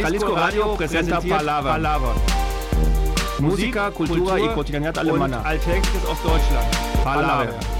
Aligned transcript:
Jalisco 0.00 0.34
Radio 0.34 0.74
präsentiert 0.74 1.28
Palaver. 1.28 1.72
Palaver. 1.72 2.14
Música, 3.38 3.90
Cultura 3.90 4.40
y 4.40 4.48
Cotidianidad 4.48 4.98
Alemana. 4.98 5.38
Und 5.38 5.46
Alltägliches 5.46 6.04
aus 6.06 6.22
Deutschland. 6.22 6.66
Palaver. 7.04 7.46
Palaver. 7.46 7.71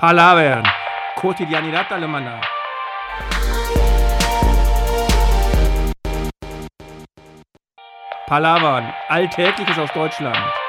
Palavern. 0.00 0.64
Quotidianidad 1.14 1.92
alemana. 1.92 2.40
Palavern. 8.26 8.94
Alltägliches 9.08 9.78
aus 9.78 9.92
Deutschland. 9.92 10.59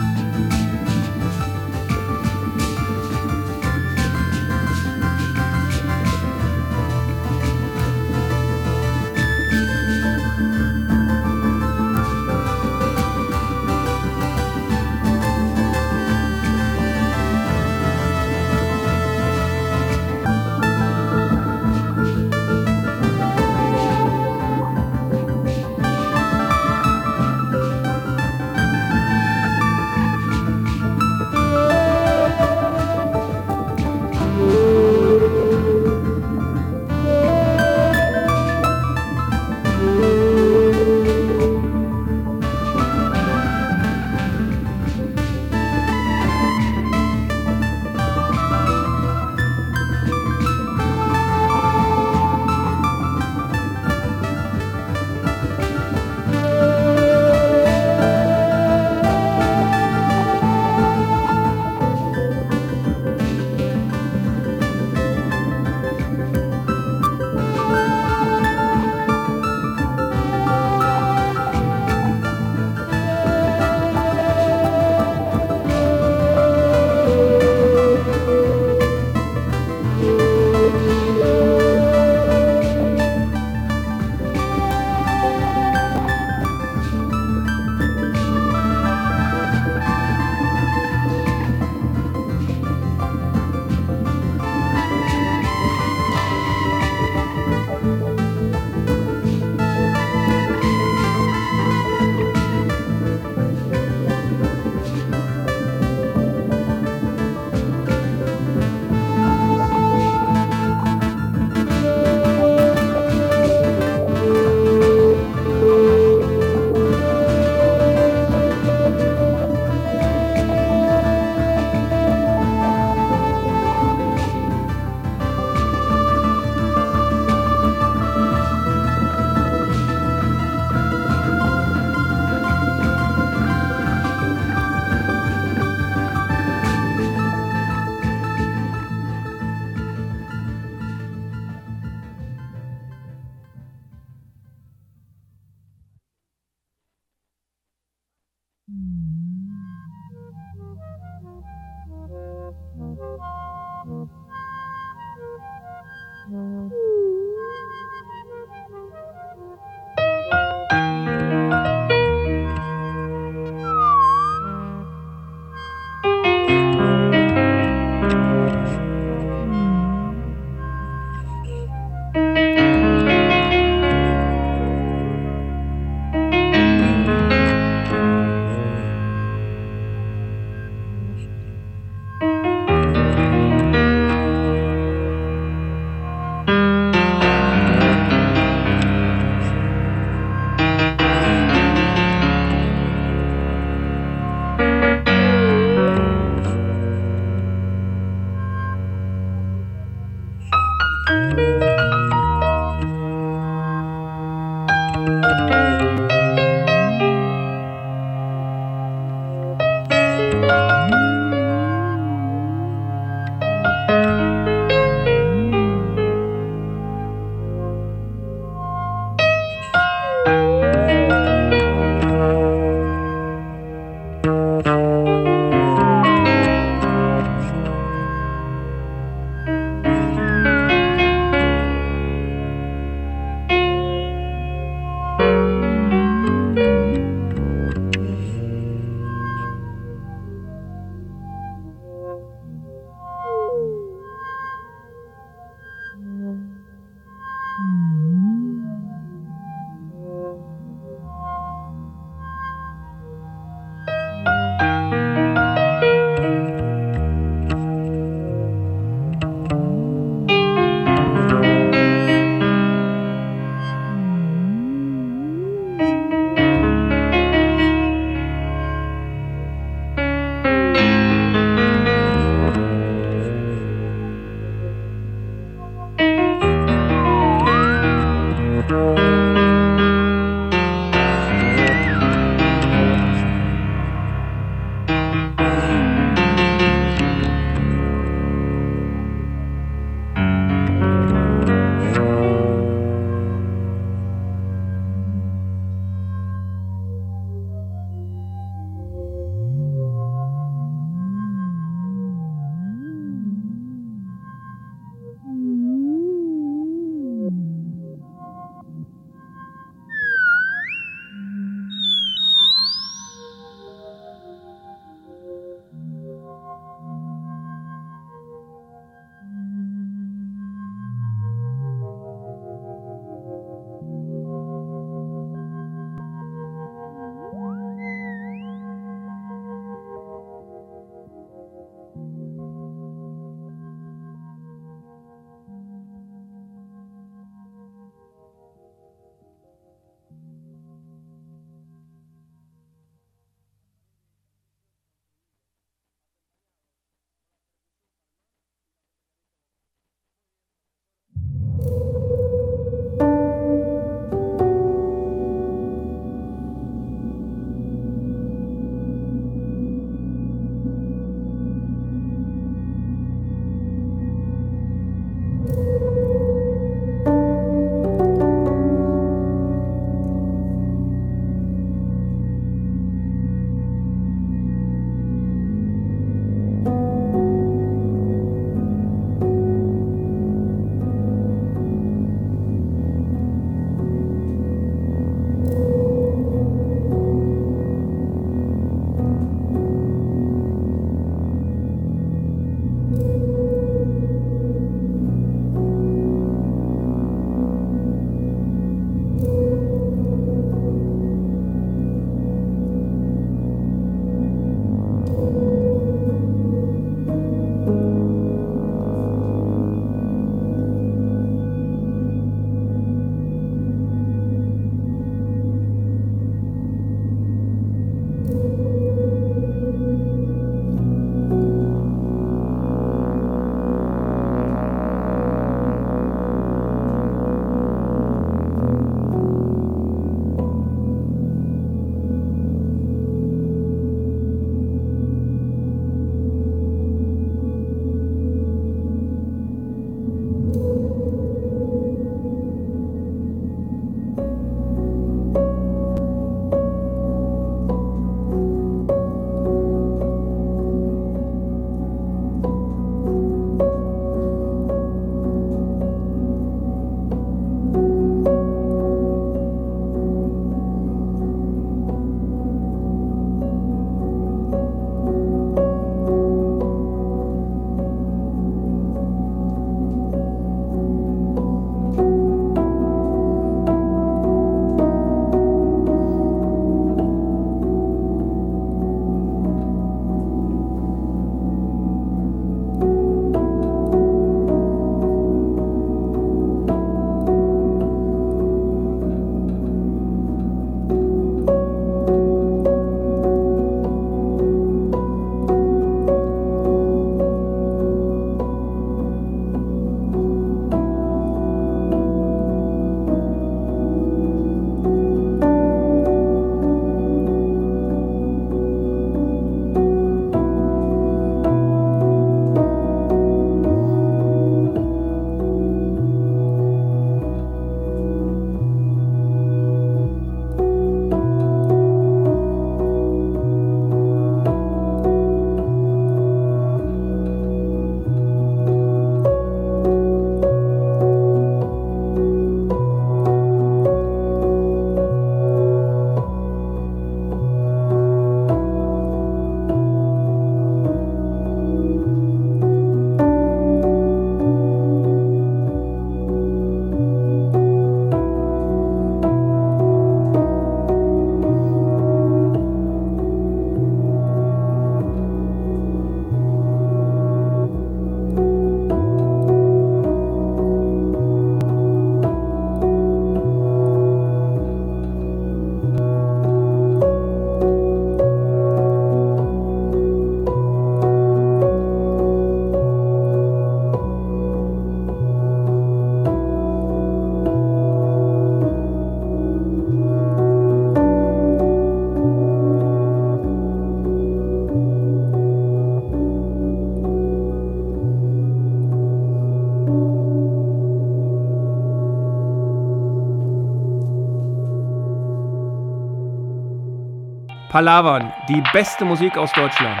Palavern, 597.76 598.32
die 598.48 598.62
beste 598.72 599.04
Musik 599.04 599.36
aus 599.36 599.52
Deutschland. 599.52 600.00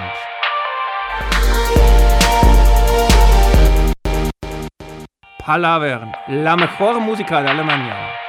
Palavern, 5.44 6.16
la 6.26 6.56
mejor 6.56 7.00
música 7.00 7.42
de 7.42 7.50
Alemania. 7.50 8.25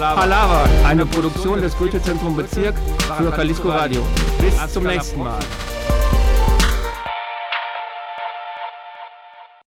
War 0.00 0.16
Palava, 0.16 0.64
eine 0.84 1.06
Produktion 1.06 1.60
des 1.60 1.78
Goethe-Zentrum 1.78 2.34
Bezirk 2.34 2.74
für 3.16 3.30
Jalisco 3.30 3.68
Radio. 3.68 4.02
Bis 4.40 4.72
zum 4.72 4.82
nächsten 4.82 5.22
Mal. 5.22 5.38